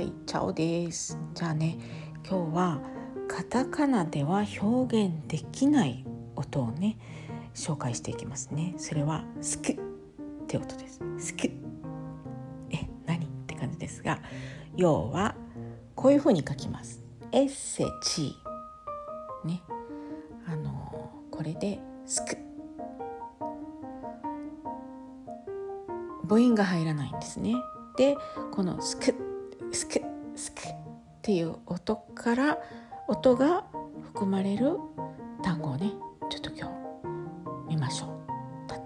[0.00, 1.18] はいチャオです。
[1.34, 1.76] じゃあね
[2.26, 2.80] 今日は
[3.28, 6.96] カタカナでは表現できない音をね
[7.54, 8.72] 紹介していきますね。
[8.78, 9.76] それはスクっ
[10.46, 11.02] て音です。
[11.18, 11.50] スク。
[12.70, 14.22] え何って感じですが
[14.74, 15.34] 要は
[15.94, 17.04] こういう風に書きます。
[17.32, 18.34] エッセチ
[19.44, 19.62] ね。
[20.46, 22.38] あのこれでスク。
[26.26, 27.54] 母音が入らないんですね。
[27.98, 28.16] で
[28.50, 29.29] このスク。
[29.72, 30.00] スク
[30.34, 30.64] スクっ
[31.22, 32.58] ていう音から
[33.08, 33.64] 音が
[34.02, 34.78] 含まれる
[35.42, 35.92] 単語をね
[36.28, 36.68] ちょっと今
[37.68, 38.10] 日見ましょう。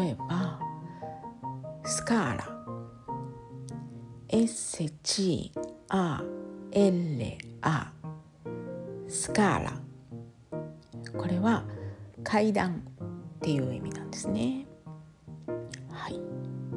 [0.00, 0.60] 例えば
[1.84, 2.54] スカーラ。
[4.28, 5.52] SCALA
[9.08, 9.72] スカーラ。
[11.16, 11.64] これは
[12.22, 12.82] 階段
[13.38, 14.66] っていう意味なんですね。
[15.90, 16.20] はい。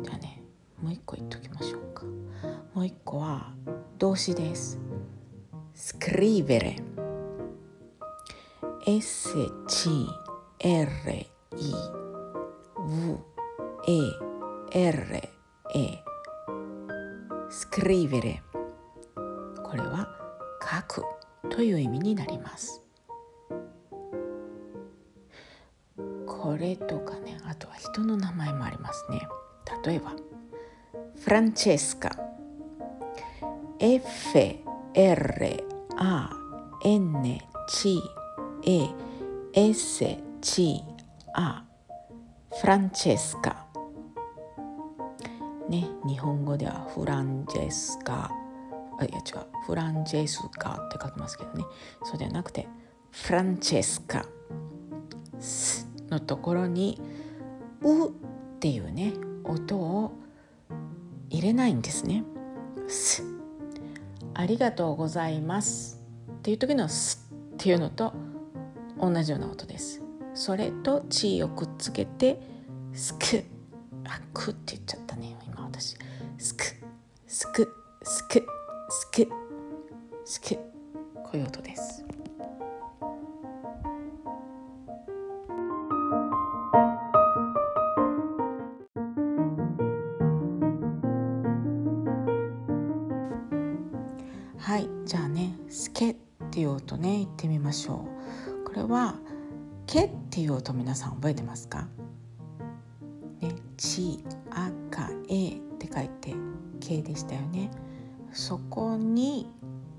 [0.02, 0.42] じゃあね
[0.82, 2.06] もう一個言っときましょうか。
[2.74, 3.54] もう一個は
[4.12, 4.78] 動詞です。
[5.74, 6.84] Scrivere.
[8.86, 9.34] S
[9.70, 10.06] C
[10.62, 13.18] R I V
[13.88, 14.02] E
[14.74, 15.30] R
[15.74, 15.98] E.
[17.50, 18.42] Scrivere.
[19.64, 20.10] これは
[20.62, 21.06] 書く
[21.50, 22.82] という意味になります。
[26.28, 29.26] これとかねあとは人の名前もありますね。
[29.86, 30.14] 例えば
[31.24, 32.31] フランチェスカ
[33.84, 34.38] F
[34.96, 35.64] R
[35.98, 36.30] A
[36.86, 38.00] N C
[38.64, 38.90] A
[39.56, 40.06] S
[40.40, 40.84] C
[41.36, 41.64] A
[42.62, 43.66] フランチェスカ
[45.68, 48.30] ね日本語ではフランジェスカ。
[49.00, 49.48] あいや違う。
[49.66, 51.64] フランジェスカって書きますけどね。
[52.04, 52.68] そうではなくて
[53.10, 54.28] フランチェスカ
[55.40, 57.02] スのところに
[57.82, 58.12] 「う」っ
[58.60, 60.12] ていうね音を
[61.32, 62.24] 入れないんですね。
[62.88, 63.31] す。
[64.34, 66.02] ありがとうございます。
[66.32, 68.14] っていう時の「す」っていうのと
[69.00, 70.02] 同じような音です。
[70.34, 72.40] それと「ち」をくっつけて
[72.94, 73.44] 「すく」
[74.06, 75.96] あ「く」って言っちゃったね今私。
[76.38, 76.64] すく。
[77.28, 77.74] すく。
[78.04, 78.46] すく。
[78.90, 79.30] すく。
[80.26, 80.71] すく。
[96.62, 98.06] ていう音ね言ってみましょ
[98.64, 98.64] う。
[98.66, 99.16] これは
[99.88, 101.88] 「け」っていう音皆さん覚えてますか？
[103.40, 106.36] ね「ち」「あ」「か」「え」って書いて
[106.80, 107.72] 「け」でしたよね。
[108.32, 109.52] そこに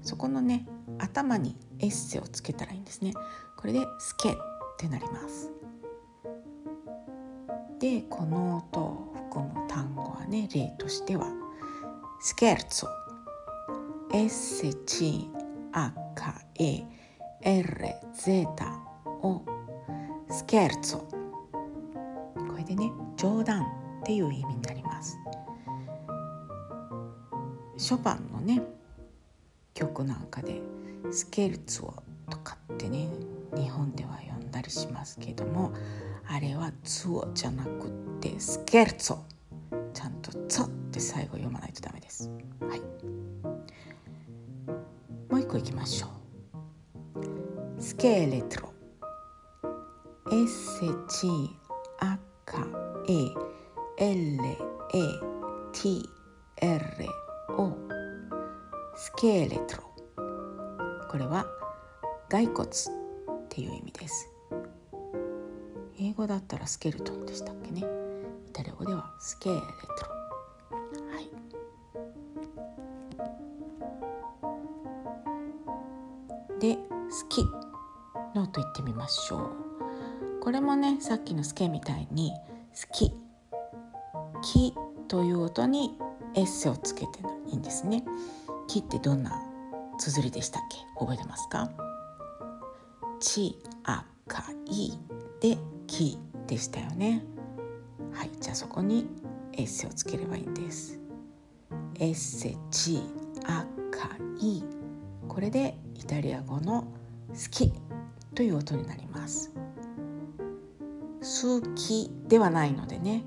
[0.04, 0.68] そこのね
[0.98, 3.12] 頭にエッセをつけたらいいんですね。
[3.56, 4.36] これで「すけ」っ
[4.78, 5.50] てなります。
[7.80, 11.26] でこの音を含む単語はね例としては
[12.22, 12.88] 「スケルツォ。
[14.14, 15.28] エッセチ」
[17.44, 18.46] SKERZ
[19.22, 19.42] を
[20.30, 21.00] スケルツォ
[22.50, 23.62] これでね冗談
[24.02, 25.18] っていう意味になります。
[27.76, 28.62] ショパンのね
[29.74, 30.60] 曲なんかで
[31.10, 31.92] スケルツォ
[32.30, 33.08] とかってね
[33.56, 35.72] 日本では呼んだりしますけども
[36.28, 37.90] あれはツォじゃなくっ
[38.20, 39.18] てスケルツォ。
[39.92, 42.30] ちゃんとツォって最後読まないとダメです。
[42.60, 42.80] はい。
[45.52, 47.82] もう一個いきましょう。
[47.82, 48.72] スケレトロ。
[50.32, 51.28] S C
[52.00, 52.58] A K
[53.06, 53.30] E
[53.98, 54.38] L
[54.94, 55.20] A
[55.74, 56.08] T
[56.62, 56.80] R
[57.58, 57.76] O
[58.96, 59.82] スケレトロ。
[61.10, 61.44] これは
[62.30, 62.72] 骸骨っ
[63.50, 64.30] ていう意味です。
[66.00, 67.84] 英語だったらスケルトンでしたっけね。
[68.48, 69.56] イタリア語ではスケレ
[69.98, 70.11] トロ。
[78.52, 80.40] と言ってみましょう。
[80.40, 82.32] これもねさっきの「スケ」みたいに
[82.74, 83.14] 「好き」
[84.42, 84.74] 「き」
[85.08, 85.96] という音に
[86.34, 88.04] エッセをつけていいんですね
[88.66, 89.40] 「き」ってどんな
[89.98, 90.78] 綴りでしたっけ？
[90.98, 91.70] 覚えてますか？
[93.20, 94.98] ちあかい
[95.40, 96.18] で「き」
[96.48, 97.24] でしたよね。
[98.12, 99.06] はいじゃあそこに
[99.52, 100.98] エッセをつければいいんです。
[102.00, 103.00] エッセち
[103.46, 104.62] あかい。
[105.28, 106.86] これでイタリア語の好
[107.50, 107.72] き。
[108.34, 109.52] という音になります。
[111.20, 113.24] 好きではないのでね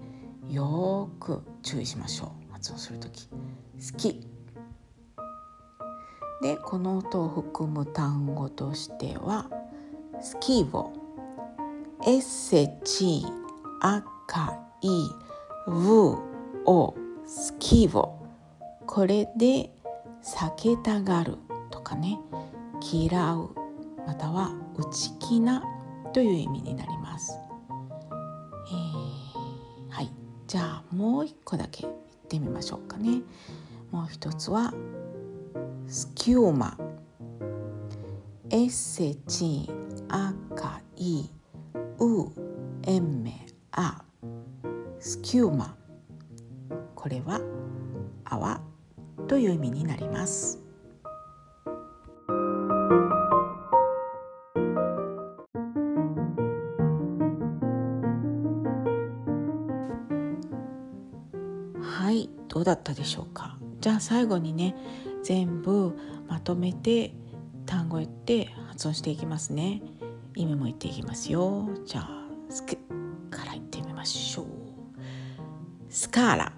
[0.50, 2.52] よく注意しましょう。
[2.52, 3.28] 発音するとき。
[3.28, 4.28] 好き。
[6.42, 9.50] でこの音を含む単語としては
[10.22, 10.92] スキーボ
[12.06, 12.68] SC
[13.82, 14.90] 赤い
[15.68, 15.74] V
[16.66, 18.20] をスキーボ
[18.86, 19.72] これで
[20.22, 21.38] 避けたがる
[21.72, 22.20] とかね
[22.82, 23.65] 嫌う
[24.06, 25.64] または内気な
[26.14, 27.38] という意味になります、
[28.70, 30.12] えー、はい。
[30.48, 31.94] じゃあもう一個だけ言っ
[32.30, 33.22] てみましょうかね。
[33.92, 34.74] もう一つは
[35.88, 36.78] スキューマ。
[38.52, 39.70] エッセチ
[40.08, 41.26] アカイ
[42.00, 42.32] ウ
[42.84, 44.04] エンメア
[45.00, 45.76] スキューマ。
[46.94, 47.42] これは
[48.24, 48.62] 泡
[49.28, 50.65] という意味になります。
[62.66, 63.58] だったでしょうか？
[63.80, 64.76] じゃあ最後にね
[65.24, 65.98] 全部
[66.28, 67.14] まとめて
[67.66, 69.82] 単語言って発音していきますね。
[70.36, 71.70] 意味も言っていきますよ。
[71.86, 72.76] じゃあスク
[73.30, 74.46] から言ってみましょう。
[75.90, 76.52] スカーラ。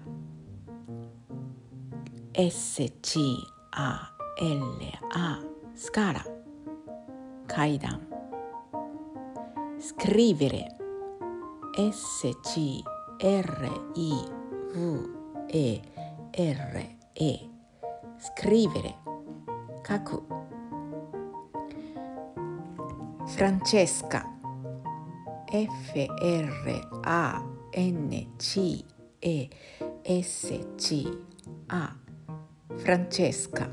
[2.34, 3.38] S-C-A-L-A
[5.74, 6.26] スカーラ。
[7.46, 8.00] 階段。
[9.80, 10.66] scrivere
[16.40, 16.86] R
[17.16, 17.38] E.
[18.20, 18.94] Scrivere.
[19.84, 20.22] 書く
[23.26, 24.24] フランチェスカ
[25.52, 25.68] F
[26.22, 26.52] R
[27.02, 27.42] チ
[27.72, 28.28] N
[29.20, 29.50] エ
[30.04, 31.08] ス S C
[31.66, 31.96] ア
[32.68, 33.68] フランチェスカ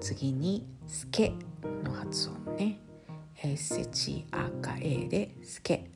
[0.00, 1.32] 次にスケ
[1.82, 2.78] の発音ね
[3.42, 5.88] エス S C ア K エでスケ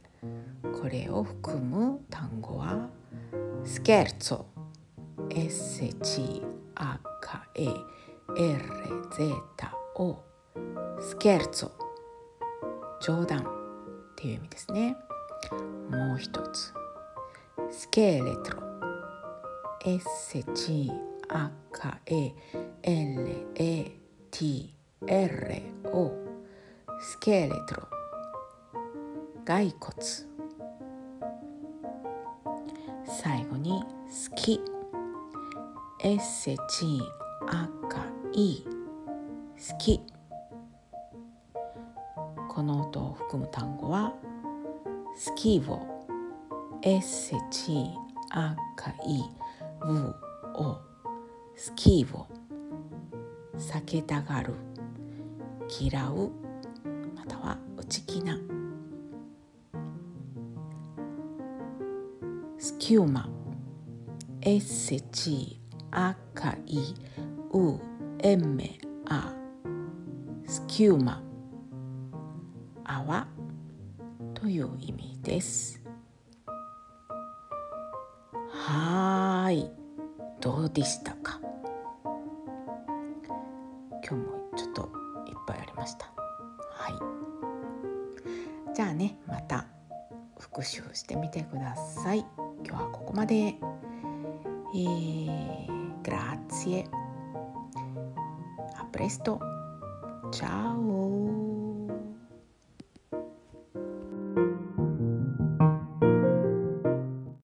[0.62, 2.88] これを含む単語は
[3.72, 4.44] スケルツォ
[5.28, 6.42] SCAKA
[8.26, 10.16] RZO
[11.00, 11.70] スケルツォ
[13.00, 13.42] 冗談。
[13.42, 13.44] っ
[14.16, 14.96] ていう意味ですね。
[15.88, 16.74] もう一つ。
[17.70, 18.62] スケレトロ
[19.86, 20.90] S-C-A-K-L-A-T-R-O
[27.00, 27.86] スケレトロ
[29.44, 29.96] 骸骨。
[33.06, 33.49] 最後。
[33.60, 34.60] に好き。
[36.02, 36.98] S-C-A-K-I
[38.64, 40.00] 好き。
[42.48, 44.14] この音を含む単語は
[45.16, 45.78] スキーボ
[46.82, 47.94] S-C-A-K-I
[49.80, 50.14] ブ
[50.54, 50.78] を
[51.56, 52.26] スキーを。
[53.58, 54.54] 避けたがる。
[55.68, 56.30] 嫌う。
[57.14, 58.38] または内気な。
[62.58, 63.39] スキューマ。
[64.42, 65.60] SC
[65.90, 66.94] 赤い
[67.52, 67.78] ウ
[68.20, 69.34] エメア
[70.46, 71.22] スキューマ
[72.84, 73.28] 泡。
[74.32, 75.82] という意味です。
[78.50, 79.70] はい。
[80.40, 81.38] どうでしたか？
[84.02, 84.22] 今日も
[84.56, 84.82] ちょっと
[85.26, 86.06] いっぱいありました。
[86.70, 88.74] はい。
[88.74, 89.66] じゃあねまた
[90.38, 92.24] 復習してみてください。
[92.66, 93.56] 今日はここまで。
[94.74, 96.88] えー、grazie.
[98.76, 99.38] A presto.
[100.30, 101.49] Ciao